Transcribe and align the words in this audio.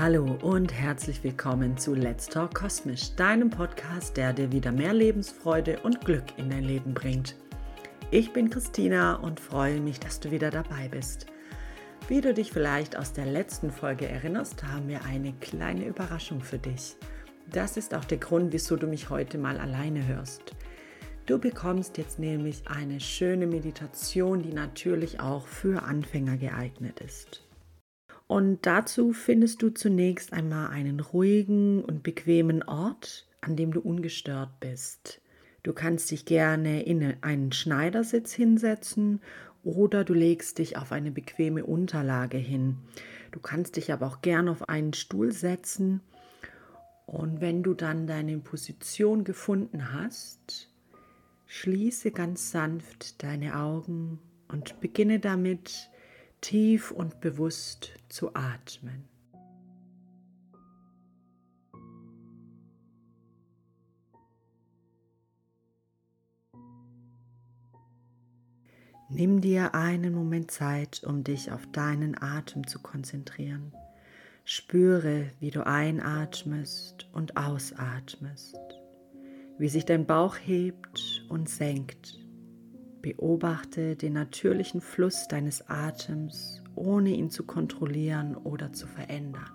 Hallo 0.00 0.38
und 0.40 0.72
herzlich 0.72 1.22
willkommen 1.22 1.76
zu 1.76 1.94
Let's 1.94 2.26
Talk 2.26 2.54
Kosmisch, 2.54 3.14
deinem 3.16 3.50
Podcast, 3.50 4.16
der 4.16 4.32
dir 4.32 4.50
wieder 4.50 4.72
mehr 4.72 4.94
Lebensfreude 4.94 5.80
und 5.80 6.06
Glück 6.06 6.24
in 6.38 6.48
dein 6.48 6.64
Leben 6.64 6.94
bringt. 6.94 7.36
Ich 8.10 8.32
bin 8.32 8.48
Christina 8.48 9.16
und 9.16 9.38
freue 9.38 9.78
mich, 9.78 10.00
dass 10.00 10.18
du 10.18 10.30
wieder 10.30 10.50
dabei 10.50 10.88
bist. 10.88 11.26
Wie 12.08 12.22
du 12.22 12.32
dich 12.32 12.50
vielleicht 12.50 12.96
aus 12.96 13.12
der 13.12 13.26
letzten 13.26 13.70
Folge 13.70 14.08
erinnerst, 14.08 14.64
haben 14.64 14.88
wir 14.88 15.04
eine 15.04 15.34
kleine 15.34 15.84
Überraschung 15.84 16.40
für 16.40 16.58
dich. 16.58 16.96
Das 17.52 17.76
ist 17.76 17.92
auch 17.94 18.06
der 18.06 18.16
Grund, 18.16 18.54
wieso 18.54 18.76
du 18.76 18.86
mich 18.86 19.10
heute 19.10 19.36
mal 19.36 19.58
alleine 19.58 20.06
hörst. 20.06 20.56
Du 21.26 21.38
bekommst 21.38 21.98
jetzt 21.98 22.18
nämlich 22.18 22.62
eine 22.68 23.00
schöne 23.00 23.46
Meditation, 23.46 24.40
die 24.40 24.54
natürlich 24.54 25.20
auch 25.20 25.46
für 25.46 25.82
Anfänger 25.82 26.38
geeignet 26.38 27.00
ist. 27.00 27.42
Und 28.30 28.64
dazu 28.64 29.12
findest 29.12 29.60
du 29.60 29.70
zunächst 29.70 30.32
einmal 30.32 30.70
einen 30.70 31.00
ruhigen 31.00 31.82
und 31.82 32.04
bequemen 32.04 32.62
Ort, 32.62 33.26
an 33.40 33.56
dem 33.56 33.72
du 33.72 33.80
ungestört 33.80 34.60
bist. 34.60 35.20
Du 35.64 35.72
kannst 35.72 36.12
dich 36.12 36.26
gerne 36.26 36.84
in 36.84 37.16
einen 37.22 37.50
Schneidersitz 37.50 38.32
hinsetzen 38.32 39.20
oder 39.64 40.04
du 40.04 40.14
legst 40.14 40.58
dich 40.58 40.76
auf 40.76 40.92
eine 40.92 41.10
bequeme 41.10 41.66
Unterlage 41.66 42.38
hin. 42.38 42.76
Du 43.32 43.40
kannst 43.40 43.74
dich 43.74 43.92
aber 43.92 44.06
auch 44.06 44.22
gerne 44.22 44.52
auf 44.52 44.68
einen 44.68 44.92
Stuhl 44.92 45.32
setzen 45.32 46.00
und 47.06 47.40
wenn 47.40 47.64
du 47.64 47.74
dann 47.74 48.06
deine 48.06 48.38
Position 48.38 49.24
gefunden 49.24 49.92
hast, 49.92 50.70
schließe 51.48 52.12
ganz 52.12 52.52
sanft 52.52 53.24
deine 53.24 53.56
Augen 53.56 54.20
und 54.46 54.78
beginne 54.80 55.18
damit, 55.18 55.89
tief 56.40 56.90
und 56.90 57.20
bewusst 57.20 57.92
zu 58.08 58.34
atmen. 58.34 59.08
Nimm 69.12 69.40
dir 69.40 69.74
einen 69.74 70.14
Moment 70.14 70.52
Zeit, 70.52 71.02
um 71.04 71.24
dich 71.24 71.50
auf 71.50 71.66
deinen 71.72 72.20
Atem 72.22 72.66
zu 72.66 72.78
konzentrieren. 72.78 73.72
Spüre, 74.44 75.30
wie 75.40 75.50
du 75.50 75.66
einatmest 75.66 77.08
und 77.12 77.36
ausatmest, 77.36 78.56
wie 79.58 79.68
sich 79.68 79.84
dein 79.84 80.06
Bauch 80.06 80.36
hebt 80.36 81.24
und 81.28 81.48
senkt 81.48 82.20
Beobachte 83.02 83.96
den 83.96 84.12
natürlichen 84.12 84.80
Fluss 84.80 85.28
deines 85.28 85.68
Atems, 85.68 86.62
ohne 86.74 87.10
ihn 87.10 87.30
zu 87.30 87.44
kontrollieren 87.44 88.36
oder 88.36 88.72
zu 88.72 88.86
verändern. 88.86 89.50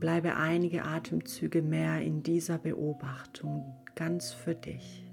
Bleibe 0.00 0.36
einige 0.36 0.84
Atemzüge 0.84 1.62
mehr 1.62 2.02
in 2.02 2.22
dieser 2.22 2.58
Beobachtung 2.58 3.76
ganz 3.94 4.32
für 4.32 4.54
dich. 4.54 5.06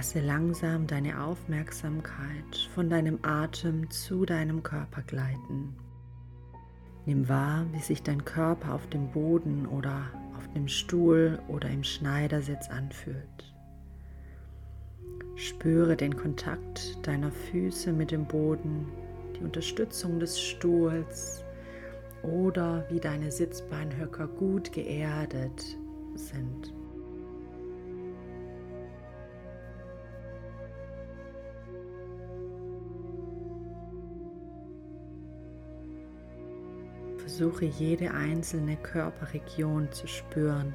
Lasse 0.00 0.20
langsam 0.20 0.86
deine 0.86 1.22
Aufmerksamkeit 1.22 2.56
von 2.74 2.88
deinem 2.88 3.18
Atem 3.20 3.90
zu 3.90 4.24
deinem 4.24 4.62
Körper 4.62 5.02
gleiten. 5.02 5.76
Nimm 7.04 7.28
wahr, 7.28 7.66
wie 7.72 7.80
sich 7.80 8.02
dein 8.02 8.24
Körper 8.24 8.72
auf 8.72 8.86
dem 8.86 9.10
Boden 9.10 9.66
oder 9.66 10.08
auf 10.38 10.48
dem 10.54 10.68
Stuhl 10.68 11.38
oder 11.48 11.68
im 11.68 11.84
Schneidersitz 11.84 12.70
anfühlt. 12.70 13.54
Spüre 15.34 15.98
den 15.98 16.16
Kontakt 16.16 17.06
deiner 17.06 17.30
Füße 17.30 17.92
mit 17.92 18.10
dem 18.10 18.24
Boden, 18.24 18.86
die 19.36 19.44
Unterstützung 19.44 20.18
des 20.18 20.40
Stuhls 20.40 21.44
oder 22.22 22.86
wie 22.88 23.00
deine 23.00 23.30
Sitzbeinhöcker 23.30 24.28
gut 24.28 24.72
geerdet 24.72 25.76
sind. 26.14 26.72
Versuche 37.40 37.64
jede 37.64 38.10
einzelne 38.10 38.76
Körperregion 38.76 39.90
zu 39.92 40.06
spüren, 40.06 40.74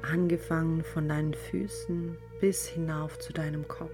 angefangen 0.00 0.82
von 0.82 1.06
deinen 1.06 1.34
Füßen 1.34 2.16
bis 2.40 2.66
hinauf 2.66 3.18
zu 3.18 3.34
deinem 3.34 3.68
Kopf. 3.68 3.92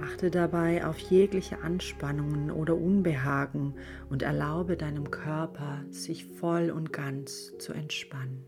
Achte 0.00 0.30
dabei 0.30 0.86
auf 0.86 0.98
jegliche 0.98 1.62
Anspannungen 1.62 2.52
oder 2.52 2.76
Unbehagen 2.76 3.74
und 4.08 4.22
erlaube 4.22 4.76
deinem 4.76 5.10
Körper, 5.10 5.82
sich 5.90 6.24
voll 6.24 6.70
und 6.70 6.92
ganz 6.92 7.58
zu 7.58 7.72
entspannen. 7.72 8.44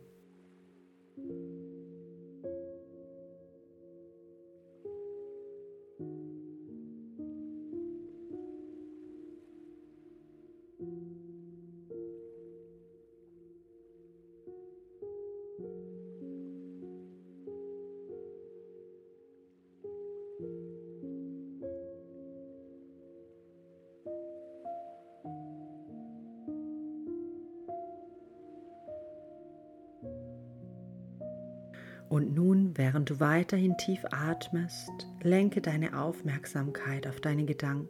Und 32.14 32.32
nun, 32.32 32.78
während 32.78 33.10
du 33.10 33.19
weiterhin 33.19 33.76
tief 33.76 34.04
atmest, 34.12 35.08
lenke 35.25 35.60
deine 35.60 36.00
Aufmerksamkeit 36.00 37.08
auf 37.08 37.20
deine 37.20 37.44
Gedanken. 37.44 37.88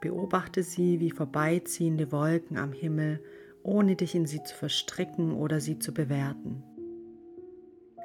Beobachte 0.00 0.62
sie 0.62 0.98
wie 0.98 1.10
vorbeiziehende 1.10 2.10
Wolken 2.10 2.56
am 2.56 2.72
Himmel, 2.72 3.22
ohne 3.62 3.96
dich 3.96 4.14
in 4.14 4.24
sie 4.24 4.42
zu 4.44 4.54
verstricken 4.54 5.34
oder 5.34 5.60
sie 5.60 5.78
zu 5.78 5.92
bewerten. 5.92 6.62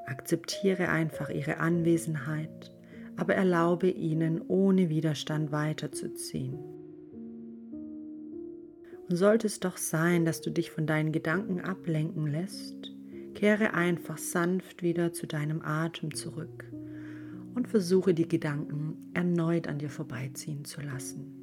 Akzeptiere 0.07 0.89
einfach 0.89 1.29
ihre 1.29 1.59
Anwesenheit, 1.59 2.75
aber 3.15 3.35
erlaube 3.35 3.89
ihnen 3.89 4.41
ohne 4.41 4.89
Widerstand 4.89 5.53
weiterzuziehen. 5.53 6.59
Und 9.07 9.15
sollte 9.15 9.47
es 9.47 9.61
doch 9.61 9.77
sein, 9.77 10.25
dass 10.25 10.41
du 10.41 10.49
dich 10.49 10.69
von 10.69 10.85
deinen 10.85 11.13
Gedanken 11.13 11.61
ablenken 11.61 12.27
lässt, 12.27 12.98
Kehre 13.39 13.73
einfach 13.73 14.17
sanft 14.17 14.83
wieder 14.83 15.13
zu 15.13 15.25
deinem 15.25 15.61
Atem 15.61 16.13
zurück 16.13 16.65
und 17.55 17.69
versuche 17.69 18.13
die 18.13 18.27
Gedanken 18.27 18.97
erneut 19.13 19.69
an 19.69 19.79
dir 19.79 19.89
vorbeiziehen 19.89 20.65
zu 20.65 20.81
lassen. 20.81 21.38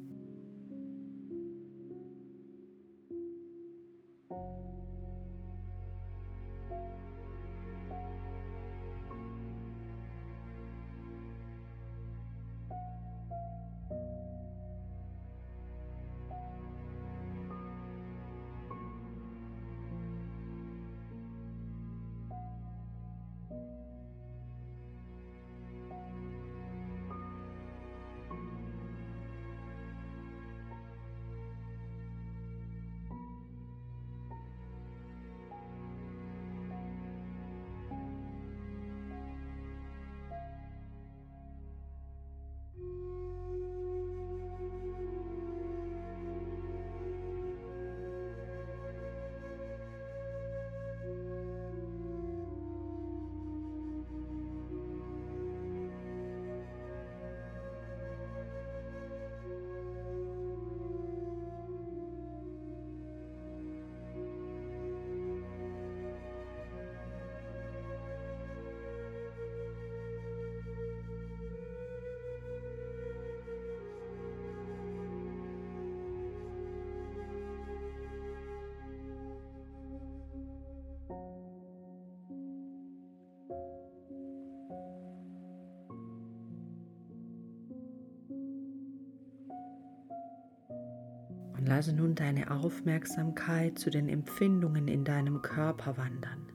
Lasse 91.77 91.93
nun 91.93 92.15
deine 92.15 92.49
Aufmerksamkeit 92.49 93.77
zu 93.77 93.91
den 93.91 94.09
Empfindungen 94.09 94.87
in 94.87 95.03
deinem 95.03 95.43
Körper 95.43 95.95
wandern. 95.95 96.47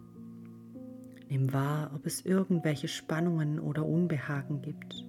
Nimm 1.29 1.53
wahr, 1.53 1.93
ob 1.95 2.07
es 2.07 2.27
irgendwelche 2.27 2.89
Spannungen 2.89 3.61
oder 3.61 3.87
Unbehagen 3.87 4.63
gibt. 4.63 5.07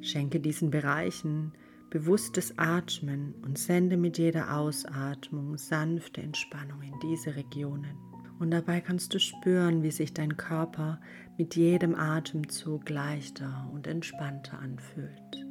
Schenke 0.00 0.40
diesen 0.40 0.70
Bereichen 0.70 1.52
bewusstes 1.90 2.56
Atmen 2.56 3.34
und 3.42 3.58
sende 3.58 3.98
mit 3.98 4.16
jeder 4.16 4.56
Ausatmung 4.56 5.58
sanfte 5.58 6.22
Entspannung 6.22 6.80
in 6.80 6.98
diese 7.02 7.36
Regionen. 7.36 7.98
Und 8.38 8.50
dabei 8.50 8.80
kannst 8.80 9.12
du 9.12 9.20
spüren, 9.20 9.82
wie 9.82 9.90
sich 9.90 10.14
dein 10.14 10.38
Körper 10.38 11.02
mit 11.36 11.54
jedem 11.54 11.94
Atemzug 11.94 12.88
leichter 12.88 13.68
und 13.74 13.86
entspannter 13.86 14.58
anfühlt. 14.58 15.49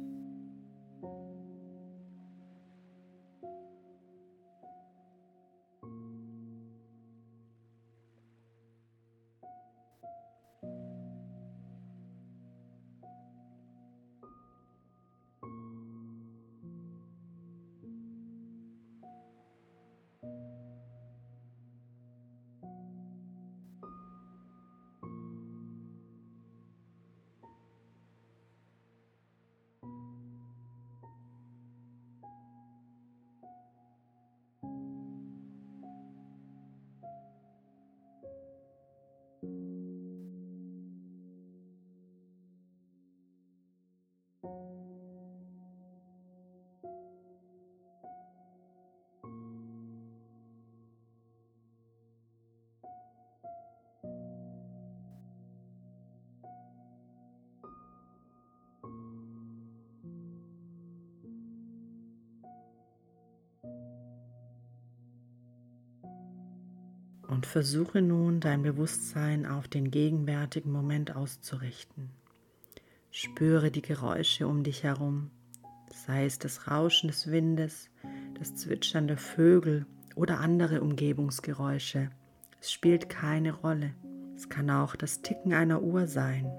Und 67.30 67.46
versuche 67.46 68.02
nun 68.02 68.40
dein 68.40 68.62
Bewusstsein 68.62 69.46
auf 69.46 69.68
den 69.68 69.92
gegenwärtigen 69.92 70.72
Moment 70.72 71.14
auszurichten. 71.14 72.10
Spüre 73.12 73.70
die 73.70 73.82
Geräusche 73.82 74.48
um 74.48 74.64
dich 74.64 74.82
herum, 74.82 75.30
sei 76.06 76.24
es 76.24 76.40
das 76.40 76.68
Rauschen 76.68 77.06
des 77.06 77.30
Windes, 77.30 77.88
das 78.38 78.56
Zwitschern 78.56 79.06
der 79.06 79.18
Vögel 79.18 79.86
oder 80.16 80.40
andere 80.40 80.80
Umgebungsgeräusche. 80.80 82.10
Es 82.60 82.72
spielt 82.72 83.08
keine 83.08 83.52
Rolle. 83.52 83.94
Es 84.34 84.48
kann 84.48 84.68
auch 84.68 84.96
das 84.96 85.22
Ticken 85.22 85.52
einer 85.52 85.82
Uhr 85.82 86.08
sein 86.08 86.50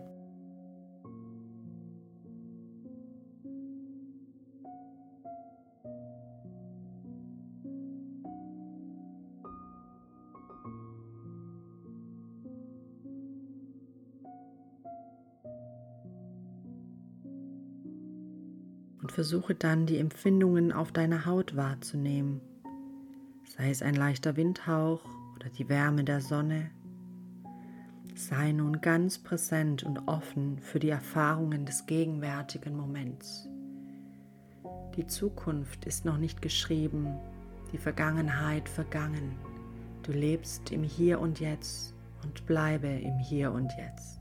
und 19.01 19.11
versuche 19.11 19.55
dann 19.55 19.85
die 19.85 19.97
Empfindungen 19.97 20.71
auf 20.71 20.91
deiner 20.91 21.25
Haut 21.25 21.55
wahrzunehmen, 21.55 22.41
sei 23.57 23.69
es 23.69 23.81
ein 23.81 23.95
leichter 23.95 24.35
Windhauch 24.37 25.03
oder 25.35 25.49
die 25.49 25.69
Wärme 25.69 26.03
der 26.03 26.21
Sonne. 26.21 26.69
Sei 28.15 28.51
nun 28.51 28.81
ganz 28.81 29.17
präsent 29.17 29.83
und 29.83 30.07
offen 30.07 30.59
für 30.59 30.79
die 30.79 30.89
Erfahrungen 30.89 31.65
des 31.65 31.85
gegenwärtigen 31.85 32.75
Moments. 32.75 33.47
Die 34.95 35.07
Zukunft 35.07 35.85
ist 35.85 36.05
noch 36.05 36.17
nicht 36.17 36.41
geschrieben, 36.41 37.15
die 37.71 37.77
Vergangenheit 37.77 38.67
vergangen. 38.67 39.35
Du 40.03 40.11
lebst 40.11 40.71
im 40.71 40.83
Hier 40.83 41.19
und 41.19 41.39
Jetzt 41.39 41.95
und 42.23 42.45
bleibe 42.45 42.87
im 42.87 43.17
Hier 43.17 43.51
und 43.51 43.71
Jetzt. 43.77 44.20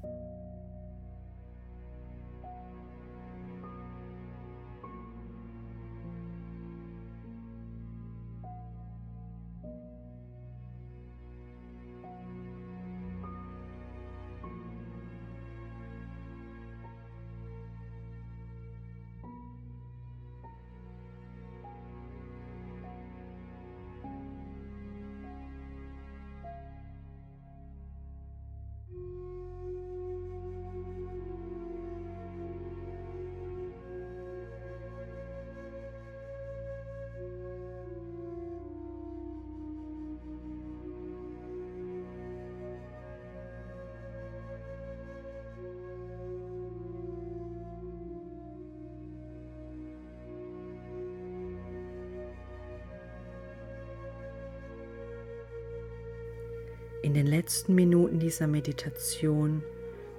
In 57.03 57.15
den 57.15 57.27
letzten 57.27 57.75
Minuten 57.75 58.19
dieser 58.19 58.47
Meditation 58.47 59.63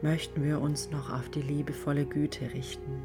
möchten 0.01 0.43
wir 0.43 0.59
uns 0.59 0.89
noch 0.89 1.13
auf 1.13 1.29
die 1.29 1.43
liebevolle 1.43 2.05
Güte 2.07 2.51
richten. 2.55 3.03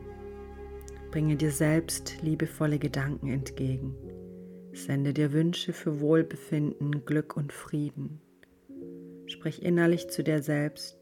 Bringe 1.10 1.36
dir 1.36 1.50
selbst 1.50 2.22
liebevolle 2.22 2.78
Gedanken 2.78 3.28
entgegen. 3.28 3.94
Sende 4.72 5.12
dir 5.12 5.32
Wünsche 5.32 5.74
für 5.74 6.00
Wohlbefinden, 6.00 7.04
Glück 7.04 7.36
und 7.36 7.52
Frieden. 7.52 8.22
Sprich 9.26 9.62
innerlich 9.62 10.08
zu 10.08 10.22
dir 10.24 10.42
selbst, 10.42 10.98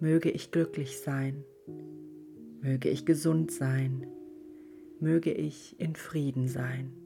möge 0.00 0.30
ich 0.30 0.50
glücklich 0.50 0.98
sein, 0.98 1.44
möge 2.62 2.88
ich 2.88 3.04
gesund 3.04 3.50
sein, 3.52 4.06
möge 4.98 5.30
ich 5.30 5.78
in 5.78 5.94
Frieden 5.94 6.48
sein. 6.48 7.01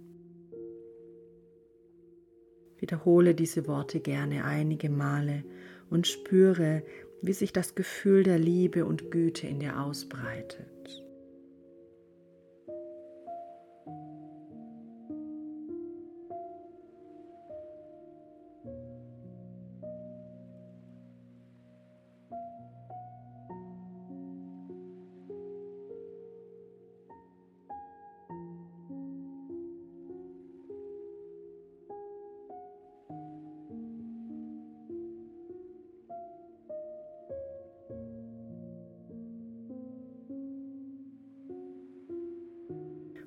Wiederhole 2.78 3.34
diese 3.34 3.66
Worte 3.66 4.00
gerne 4.00 4.44
einige 4.44 4.90
Male 4.90 5.44
und 5.90 6.06
spüre, 6.06 6.82
wie 7.22 7.32
sich 7.32 7.52
das 7.52 7.74
Gefühl 7.74 8.22
der 8.22 8.38
Liebe 8.38 8.84
und 8.84 9.10
Güte 9.10 9.46
in 9.46 9.60
dir 9.60 9.80
ausbreitet. 9.80 11.05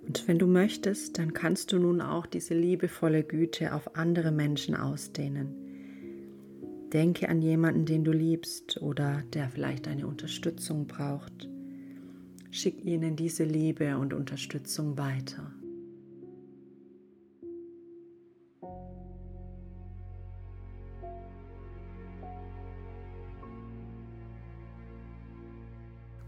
Und 0.09 0.27
wenn 0.27 0.39
du 0.39 0.47
möchtest, 0.47 1.19
dann 1.19 1.33
kannst 1.35 1.71
du 1.71 1.77
nun 1.77 2.01
auch 2.01 2.25
diese 2.25 2.55
liebevolle 2.55 3.21
Güte 3.21 3.75
auf 3.75 3.95
andere 3.95 4.31
Menschen 4.31 4.73
ausdehnen. 4.73 5.53
Denke 6.91 7.29
an 7.29 7.43
jemanden, 7.43 7.85
den 7.85 8.03
du 8.03 8.11
liebst 8.11 8.81
oder 8.81 9.21
der 9.33 9.49
vielleicht 9.49 9.85
deine 9.85 10.07
Unterstützung 10.07 10.87
braucht. 10.87 11.47
Schick 12.49 12.83
ihnen 12.83 13.17
diese 13.17 13.43
Liebe 13.43 13.99
und 13.99 14.15
Unterstützung 14.15 14.97
weiter. 14.97 15.53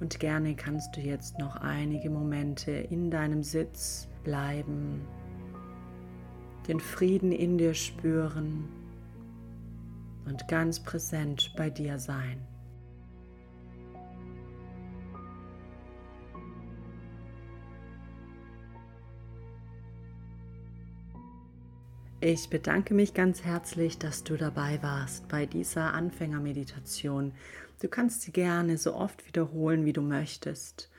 Und 0.02 0.20
gerne 0.20 0.56
kannst 0.56 0.98
du 0.98 1.00
jetzt 1.00 1.38
noch 1.38 1.58
einige 1.58 2.10
Momente 2.10 2.72
in 2.72 3.12
deinem 3.12 3.44
Sitz 3.44 4.08
bleiben, 4.24 5.08
den 6.68 6.80
Frieden 6.80 7.32
in 7.32 7.60
dir 7.60 7.76
spüren 7.76 8.68
und 10.26 10.48
ganz 10.48 10.80
präsent 10.80 11.54
bei 11.56 11.70
dir 11.70 12.00
sein. 12.00 12.51
Ich 22.24 22.52
bedanke 22.52 22.94
mich 22.94 23.16
ganz 23.16 23.44
herzlich, 23.44 23.98
dass 23.98 24.24
du 24.24 24.38
dabei 24.38 24.78
warst 24.84 25.28
bei 25.28 25.48
dieser 25.48 25.96
Anfängermeditation. 25.96 27.32
Du 27.82 27.88
kannst 27.88 28.22
sie 28.22 28.32
gerne 28.32 28.78
so 28.78 28.94
oft 28.94 29.26
wiederholen, 29.26 29.86
wie 29.86 29.94
du 29.94 30.04
möchtest. 30.04 30.92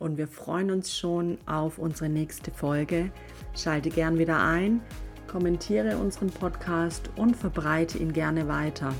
Und 0.00 0.18
wir 0.18 0.26
freuen 0.26 0.72
uns 0.72 0.98
schon 0.98 1.38
auf 1.46 1.78
unsere 1.78 2.08
nächste 2.08 2.50
Folge. 2.50 3.12
Schalte 3.56 3.88
gern 3.90 4.18
wieder 4.18 4.42
ein, 4.42 4.80
kommentiere 5.28 5.96
unseren 5.96 6.30
Podcast 6.30 7.08
und 7.14 7.36
verbreite 7.36 7.98
ihn 7.98 8.12
gerne 8.12 8.48
weiter. 8.48 8.92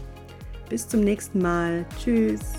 Bis 0.69 0.87
zum 0.87 1.01
nächsten 1.01 1.43
Mal. 1.43 1.85
Tschüss. 1.99 2.53